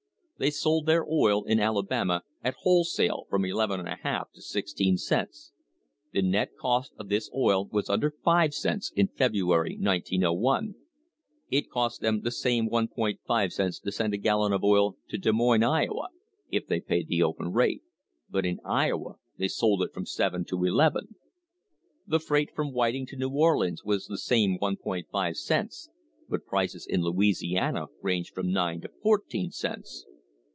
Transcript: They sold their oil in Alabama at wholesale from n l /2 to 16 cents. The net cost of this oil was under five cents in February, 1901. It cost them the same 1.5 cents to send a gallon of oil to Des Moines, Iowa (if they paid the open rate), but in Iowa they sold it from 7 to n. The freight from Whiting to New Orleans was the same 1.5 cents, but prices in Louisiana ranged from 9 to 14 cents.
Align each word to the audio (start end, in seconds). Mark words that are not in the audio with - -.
They 0.37 0.49
sold 0.49 0.87
their 0.87 1.05
oil 1.05 1.43
in 1.43 1.59
Alabama 1.59 2.23
at 2.43 2.55
wholesale 2.61 3.27
from 3.29 3.45
n 3.45 3.51
l 3.51 3.57
/2 3.57 4.31
to 4.33 4.41
16 4.41 4.97
cents. 4.97 5.51
The 6.13 6.23
net 6.23 6.55
cost 6.59 6.93
of 6.97 7.09
this 7.09 7.29
oil 7.31 7.67
was 7.71 7.91
under 7.91 8.09
five 8.09 8.55
cents 8.55 8.91
in 8.95 9.09
February, 9.09 9.77
1901. 9.79 10.73
It 11.51 11.69
cost 11.69 12.01
them 12.01 12.21
the 12.21 12.31
same 12.31 12.67
1.5 12.71 13.51
cents 13.51 13.79
to 13.81 13.91
send 13.91 14.15
a 14.15 14.17
gallon 14.17 14.51
of 14.51 14.63
oil 14.63 14.97
to 15.09 15.19
Des 15.19 15.31
Moines, 15.31 15.61
Iowa 15.61 16.07
(if 16.49 16.65
they 16.65 16.79
paid 16.81 17.07
the 17.07 17.21
open 17.21 17.53
rate), 17.53 17.83
but 18.27 18.43
in 18.43 18.59
Iowa 18.65 19.17
they 19.37 19.47
sold 19.47 19.83
it 19.83 19.93
from 19.93 20.07
7 20.07 20.43
to 20.45 20.65
n. 20.65 21.07
The 22.07 22.19
freight 22.19 22.49
from 22.55 22.73
Whiting 22.73 23.05
to 23.05 23.15
New 23.15 23.29
Orleans 23.29 23.83
was 23.83 24.07
the 24.07 24.17
same 24.17 24.57
1.5 24.57 25.37
cents, 25.37 25.89
but 26.27 26.47
prices 26.47 26.87
in 26.87 27.03
Louisiana 27.03 27.89
ranged 28.01 28.33
from 28.33 28.51
9 28.51 28.81
to 28.81 28.89
14 29.03 29.51
cents. 29.51 30.07